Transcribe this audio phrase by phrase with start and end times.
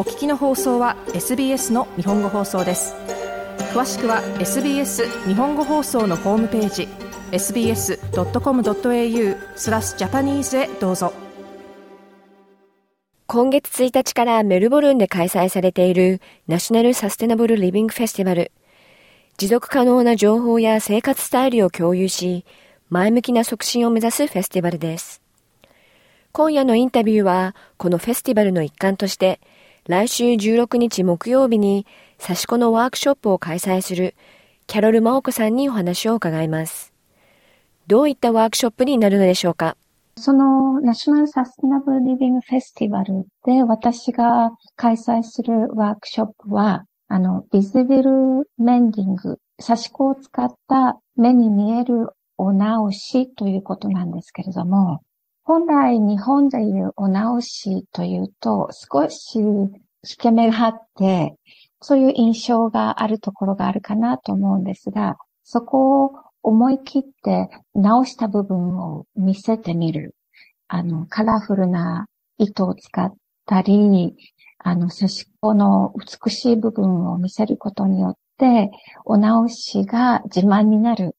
[0.00, 2.94] お聞きの放送は SBS の日本語放送です。
[3.74, 6.88] 詳しくは SBS 日本語放送のホームページ
[7.32, 7.98] sbs.com.au
[9.56, 11.12] スラスジャパニーズへどうぞ。
[13.26, 18.52] 今月1日からメルボルンで開催されているナショナルサステナブルリビングフェスティバル。
[19.36, 22.46] 持続可能な情報や生活スタイルを共有し
[22.88, 25.20] 前向きな促進を目指すフェスティバルです。
[26.32, 29.40] 今夜のインタビューはこのフェスティバルの一環として
[29.90, 31.84] 来週16日木曜日に
[32.16, 34.14] 刺し子のワークショップを開催する
[34.68, 36.94] キャロル・マオコさんにお話を伺います。
[37.88, 39.76] どういったワークショップになるのでしょうか？
[40.16, 48.12] そのナショナルサスティナブルリビングフェスティバルで私が開催するワークショップは、あの、ビズビル
[48.58, 55.00] メンディング、刺し子を使った目に見えるお直しということなんですけれども、
[55.50, 59.72] 本来日本でいうお直しというと、少し引
[60.16, 61.34] け目があって、
[61.80, 66.12] そういう印象があるところがあるかなと思うんですが、そこを
[66.44, 70.14] 思い切って直した部分を見せてみる。
[70.68, 72.06] あの、カラフルな
[72.38, 73.12] 糸を使っ
[73.44, 74.14] たり、
[74.58, 78.70] あの、刺し子の美しい部分を見せることによって、
[79.04, 81.16] お直しが自慢になる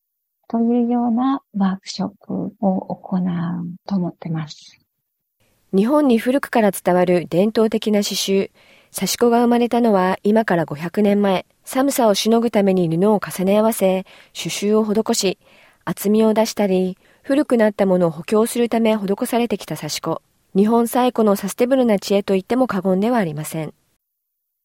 [0.52, 3.22] というようなワークショップを行う
[3.88, 4.78] と思ってます。
[5.74, 8.52] 日本に古くから伝わる伝統的な刺繍、
[8.94, 15.38] 刺し子が生まれたのは今から500年前、寒さをしのぐために布を重ね合わせ、刺繍を施し、
[15.86, 20.22] 厚みを出したり、古くなったものを補強するため施されてきた刺し子。
[20.54, 23.74] 日本最古のサステブルな知恵と言っても過言ではありません。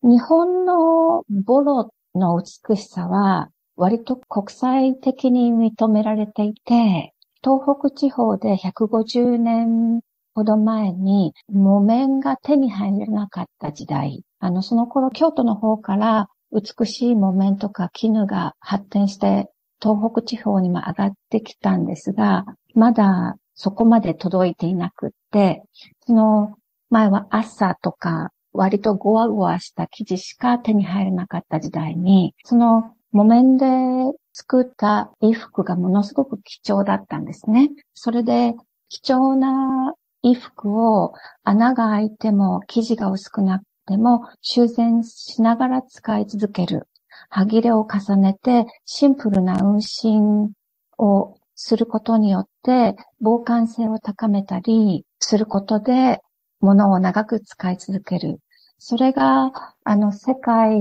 [0.03, 7.13] 日本のボロの美しさは、割と国際的に認められていて、
[7.45, 10.01] 東北地方で150年
[10.35, 19.49] ほど前に木綿が手に入らなかった時代、あの、その頃京都の方から美しい木綿とか絹が発展して
[19.81, 25.63] 東北地方にも上がってきたんですが、まだそこまで届いていなくって、
[26.07, 26.55] その
[26.91, 33.67] 前は朝とか割とゴワゴワした生地しか手に入らなかった時代に、その木綿で
[34.33, 37.71] 作った衣服がものすごく貴重だったんですね。
[37.95, 38.55] それで
[38.89, 46.89] 貴重な衣服を穴が開いても生地が薄くなっても修繕しながら使い続ける。
[47.31, 50.53] 歯切れを重ねてシンプルな運針
[50.99, 56.21] をすることによって防寒性を高めたりすることで
[56.61, 58.41] 物を長く使い続ける。
[58.79, 59.53] それが、
[59.85, 60.79] あの、世界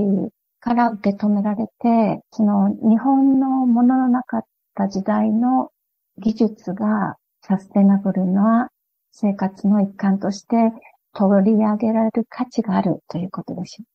[0.66, 5.70] から受け止められて、その日本のもののなかった時代の
[6.18, 8.70] 技術がサステナブルな
[9.12, 10.72] 生活の一環として
[11.14, 13.86] 取り上げられる価値があるということでしょ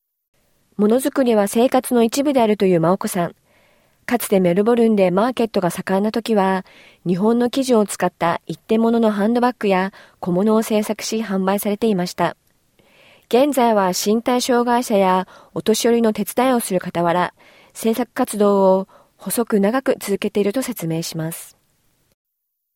[0.77, 0.81] う。
[0.83, 3.35] ものづくりは生活の一部であるという真央子さん。
[4.05, 6.63] かつてメルボルンでマーケットが盛んな時は、
[7.05, 12.37] 日本の生地を使った一点物のハンドバッグや小物を製作し販売されていました。
[13.33, 17.33] 現在は身体障害者やお年寄りの手伝いをする傍ら、
[17.71, 21.57] 制作活動を細く長く続けていると説明します。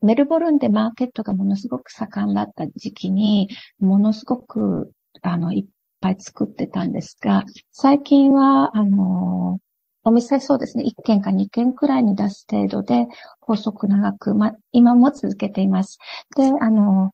[0.02, 3.50] メルボルンでマーケットがものすごく盛んだった時期に、
[3.82, 7.44] ものすごく、あの、いっぱい作ってたんですが、
[7.74, 9.60] 最近は、あの、
[10.06, 13.08] お店そうですね、1軒か2軒くらいに出す程度で、
[13.42, 15.98] 細く長く、ま、今も続けています。
[16.38, 17.12] で、あの、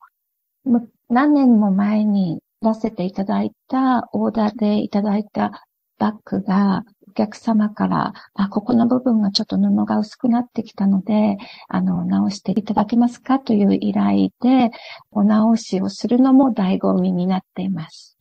[1.08, 5.66] 何年も前に出せていただいた、オーダーでいただいた
[5.98, 11.36] バッグが、お客様から、あ、ここの部分がちょっと布が薄くなってきたので、
[11.68, 13.38] あの、直していただけますか？
[13.38, 14.70] という依頼で、
[15.10, 18.16] お直しをするのも醍醐味になっています。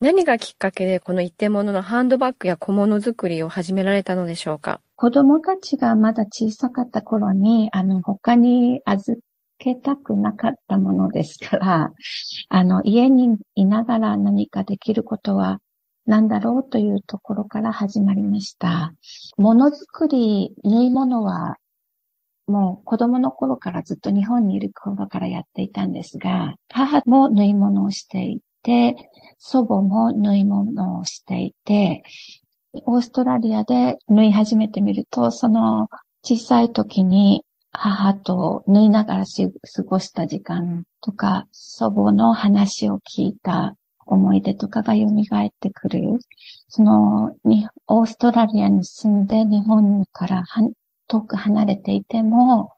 [0.00, 4.80] 何がきっかけでこの一点物のハンドバッグや小物作りを始められたのでしょうか？
[4.96, 9.20] 子供たちがまだ小さかった頃に、あの、他に預
[9.60, 11.92] けたくなかったものですから、
[12.48, 15.60] あの、家にいながら何かできることは
[16.06, 18.94] 何だろうというところから始まりました。
[19.36, 21.56] ものづくり、縫い物は、
[22.48, 28.96] もう子供の頃からずっと日本にいる頃からやっていたんですが、母も縫い物をしていて、
[29.38, 32.02] 祖母も縫い物をしていて、
[32.86, 35.88] オーストラリアで縫い始めてみると、その
[36.22, 43.76] 小さい時に母と縫いながら過ごした時間とか、祖母の話を聞いた
[44.06, 46.18] 思い出とかが蘇ってくる。
[46.68, 47.36] その、
[47.86, 50.44] オーストラリアに住んで日本から
[51.06, 52.72] 遠く離れていても、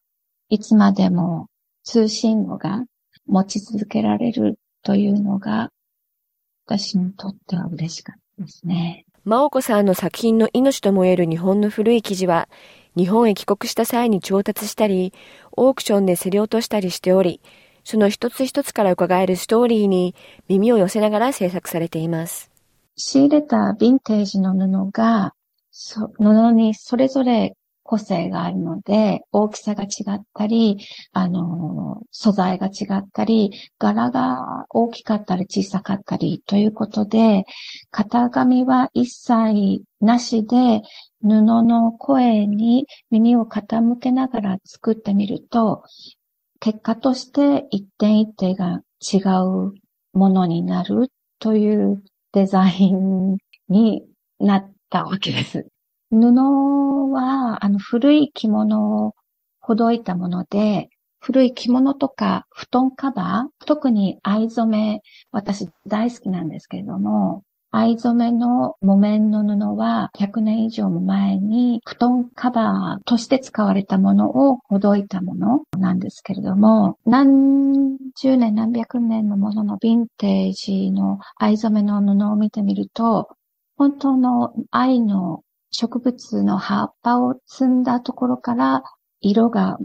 [0.48, 1.48] いつまでも
[1.84, 2.84] 通信語が
[3.26, 5.70] 持ち続けられるというのが、
[6.66, 9.06] 私にとっては嬉しかったですね。
[9.24, 12.48] 真央子さんの作品の命ともいえる日本の古い生地は、
[12.96, 15.12] 日本へ帰国した際に調達したり、
[15.52, 17.40] オークションで競り落としたりしており、
[17.84, 20.14] その一つ一つから伺えるストーリーに
[20.48, 22.50] 耳を寄せながら制作されています。
[22.96, 25.34] 仕入れたヴィンテージの布が、
[26.18, 30.78] 布にそれぞれ個性があるので、大きさが違ったり、
[31.12, 37.44] あの、素材が違ったり、柄が大きかったり小さかったりということで、
[37.90, 40.82] 型紙は一切なしで、
[41.22, 45.84] 布の声に耳を傾けながら作ってみると、
[46.60, 49.72] 結果として一点一点が違う
[50.12, 52.02] ものになるという
[52.32, 53.36] デザイン
[53.68, 54.04] に
[54.38, 55.66] なったわけです。
[56.10, 56.16] 布
[57.12, 59.14] は、あの、古い着物を
[59.60, 60.88] ほどいたもので、
[61.20, 83.30] 古い着物とか布団カバー、特に藍染め、私大好きなんですけれども、藍染めの木綿の布は100年以上も前に布団カバーとして使われたものをほどいたものなんですけれども、何十年何百年のもののヴィンテージの藍染めの布を見てみると、
[83.78, 88.82] 本当の藍の植物の葉っぱを摘んだところから
[89.22, 89.78] 色が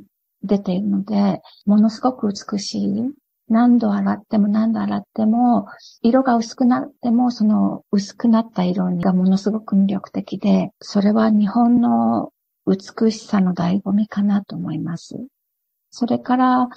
[0.43, 3.13] 出ているので、ものすごく美しい。
[3.49, 5.67] 何度洗っても何度洗っても、
[6.01, 12.31] 色が薄くなっても、その薄くなった色がものすごく魅力的で、それは日本の
[12.65, 15.15] 美しさの醍醐味かなと思います。
[15.89, 16.69] それから、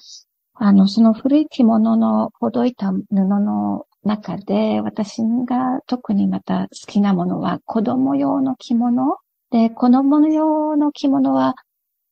[0.55, 9.16] あの、その古い着物のほどいた布の中で、私が特にまた好きなものは子供用の着物。
[9.50, 11.55] で、子供用の着物は、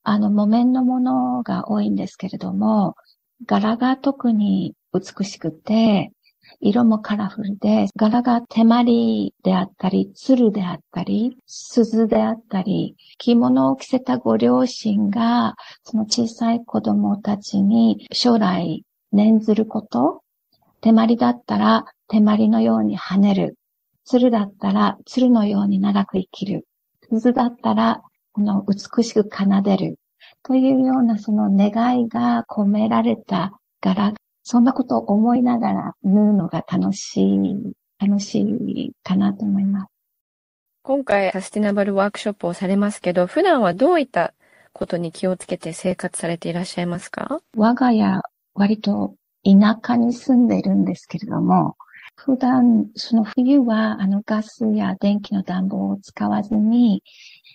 [0.02, 2.94] あの、木綿のものが多いんですけれども、
[3.46, 6.12] 柄が特に美しくて、
[6.60, 15.54] 色もカラフルで、柄が手まりであったり、鶴であったり、鈴であったり、着物を着せたご両親が、
[15.84, 20.22] その小さい子供たちに将来念ずること、
[20.80, 23.56] 手まりだったら手まりのように跳ねる。
[24.04, 26.66] 鶴だったら鶴のように長く生きる。
[27.08, 28.02] 鈴だったら、
[28.32, 29.98] この美しく奏でる。
[30.42, 34.14] というようなその願いが込められた柄。
[34.42, 37.54] そんなことを思いながら縫うのが楽しい、
[37.98, 39.88] 楽しいかなと思います。
[40.82, 44.32] 今回サスティナブルワークショップをされますけど、普段はどういった
[44.72, 47.42] ことに気をつけて生活されていらっしゃいますか？
[47.54, 48.22] 我が家、
[48.54, 51.76] 割と田舎に住んでいるんですけれども、
[52.16, 57.02] 普段、その冬は、あの、ガスや電気の暖房を使わずに、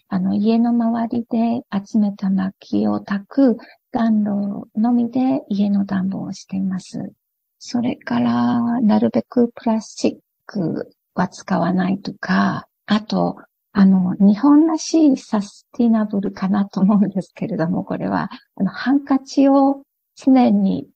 [0.08, 3.58] あの、家の周りで集めた薪を焚く
[3.92, 7.12] 暖炉のみで家の暖房をしています。
[7.60, 10.16] それから、なるべくプラスチッ
[10.46, 13.38] クは使わないとか、あと、
[13.72, 19.84] あの、日本らしいサスティナブルかなと思うんですけれども、これは、あの、ハンカチを
[20.16, 20.88] 常に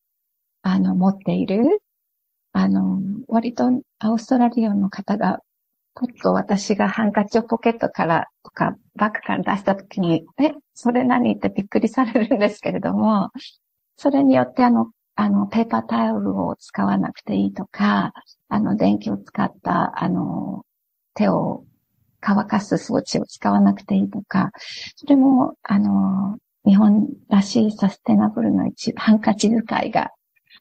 [0.61, 1.81] あの、持っている、
[2.57, 5.41] あの、割とオーストラリアの方が、
[5.95, 11.35] ちょっと私がハンカチをポケットからとかバッグから出したときに、え、それ何？
[11.35, 13.29] ってびっくりされるんですけれども、
[13.95, 18.11] それによってあの、あの、ペーパータオルを使わなくていいとか、
[18.49, 20.65] あの、電気を使った、あの、
[21.13, 21.63] 手を
[22.21, 24.49] 乾かす装置を使わなくていいとか、
[24.95, 30.09] それも、あの、日本らしいサステナブルの一ハンカチ使いが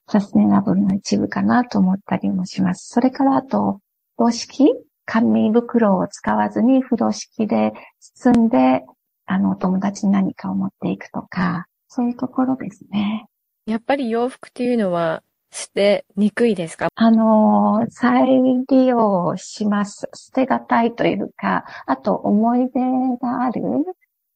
[0.09, 2.89] サステナブルの一部かなと思ったりもします。
[2.89, 3.81] それからあと、
[4.17, 4.75] 風呂敷？
[5.09, 8.83] 紙袋を使わずに風呂敷で包んで、
[9.25, 13.27] あの、お友達に何かを持っていくとか、そういうところですね。
[13.67, 15.23] やっぱり洋服っていうのは
[15.53, 16.89] 捨てにくいですか？
[16.95, 18.27] あの、再
[18.69, 20.09] 利用します。
[20.15, 22.81] 捨てがたいというか、あと思い出
[23.21, 23.63] がある？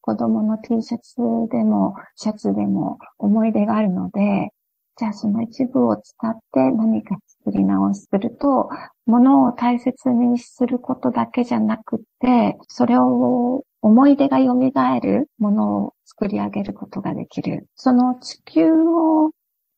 [0.02, 1.16] 子供の T シャツ
[1.50, 4.52] でも、シャツでも思い出があるので、
[5.00, 8.68] じゃあその一部を使って何か作り直しすると、
[9.06, 14.52] 物を大切にすることだけじゃなくて、それを思い出が蘇
[15.00, 17.66] るものを作り上げることができる。
[17.76, 19.30] その地球を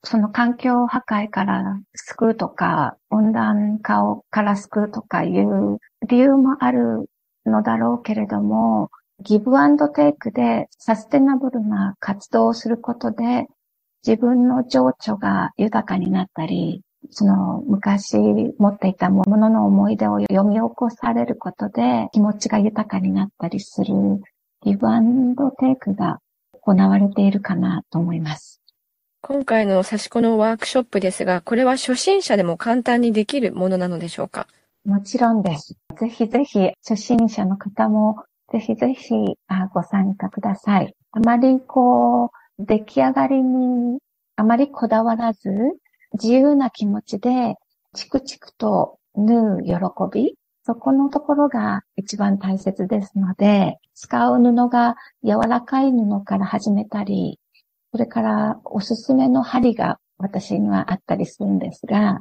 [0.02, 7.08] その環境破壊から救うとか、温暖化をから救うとかいう理由もある
[7.46, 13.46] のだろうけれども、ギブアンドテイクでサステナブルな活動をすることで
[14.06, 23.92] 自分の情緒が豊かになったり、その昔持っていたものの思い出を読み起こされることで気持ちが豊かになったりする
[24.62, 26.20] ギブアンドテイクが
[26.52, 28.60] 行われているかなと思います。
[29.20, 34.46] 今回の刺し子のワークショップですが、これは初心者でも簡単にできるものなのでしょうか？
[34.84, 35.76] もちろんです。
[36.00, 39.14] ぜひぜひ、初心者の方も、ぜひぜひ
[39.72, 40.94] ご参加ください。
[41.12, 42.28] あまりこう、
[42.58, 43.98] 出来上がりに
[44.36, 45.50] あまりこだわらず、
[46.14, 47.56] 自由な気持ちで、
[47.94, 49.72] チクチクと縫う喜
[50.12, 57.40] び、そこのところが一番大切ですので、使う布が柔らかい布から始めたり、
[57.92, 62.20] それからおすすめの針が私にはあったりするんですが、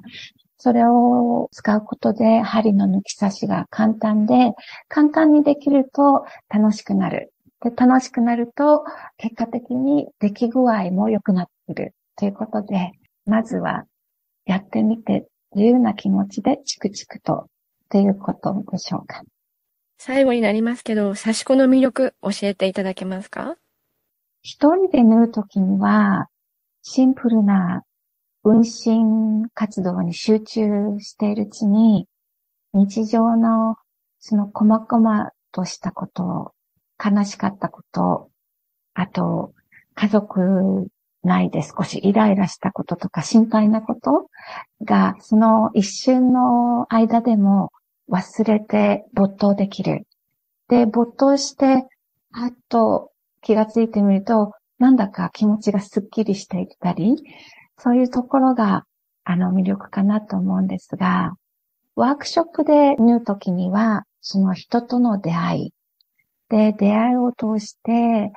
[0.58, 4.54] それを使うことで針の抜き差しが簡単で、
[4.90, 7.31] 簡単にできると楽しくなる。
[7.64, 8.84] で、楽しくなると、
[9.18, 11.94] 結果的に出来具合も良くなっている。
[12.18, 12.92] ということで、
[13.26, 13.86] まずは
[14.46, 17.46] やってみて自由な気持ちでチクチクとっ
[17.90, 19.24] ていうことでしょうか。
[19.98, 23.56] 最後になりますけど、刺し子の魅力教えていただけますか？
[24.42, 26.28] 一人で縫うときには、
[26.82, 27.84] シンプルな
[28.44, 32.08] 運針活動に集中しているうちに、
[32.74, 33.76] 日常の
[34.20, 36.54] その細々としたこと、
[37.04, 38.30] 悲しかったこと、
[38.94, 39.54] あと、
[39.96, 40.88] 家族
[41.24, 44.28] ないで少しイライラしたこととか心配なこと
[44.84, 47.72] が、その一瞬の間でも
[48.10, 50.08] 忘れて没頭できる。
[50.68, 51.88] で、没頭して、
[52.34, 57.16] あと気がついてみると、なんだか気持ちがスッキリしていたり、
[57.78, 58.86] そういうところが、
[59.24, 61.34] あの、魅力かなと思うんですが、
[61.96, 65.74] ワークショップで縫うときには、その人との出会い。
[66.52, 68.34] で、出会いを通して、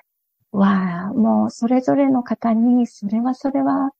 [0.52, 3.90] は、もうそれぞれの方に、それはそれは、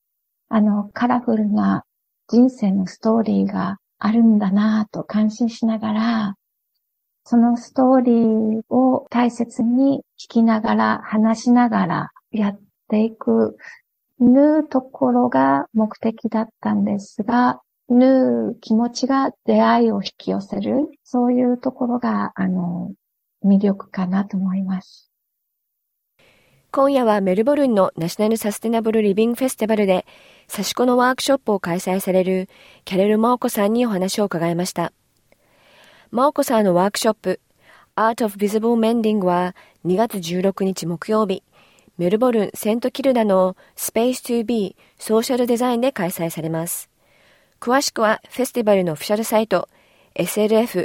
[0.48, 1.84] あの、カラフルな
[2.28, 6.34] 人生のストーリーがあるんだなぁと感心しながら、
[7.24, 13.56] そのストーリーを大切に聞きながら、話しながらやっていく、
[14.20, 22.92] 縫うところが目的だったんですが、縫う気持ちが出会いを引き寄せる、そういうところが、あの、
[23.44, 25.10] 魅力かなと思います。
[26.72, 30.04] 今夜はメルボルンのナショナルサステナブルリビングフェスティバルで、
[30.50, 32.48] 刺し子のワークショップを開催される
[32.84, 34.92] キャレル・マオコさんにお話を伺いました。
[36.10, 37.40] マオコさんのワークショップ、
[37.94, 41.44] Art of Visible Mending は2月16日木曜日、
[41.96, 46.90] メルボルン・セントキルダの Space to Be ソーシャルデザインで開催されます。
[47.60, 49.68] 詳しくはフェスティバルのオフィシャルサイト
[50.16, 50.84] slf.org.au